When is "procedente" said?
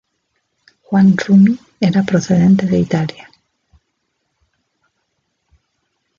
2.01-2.65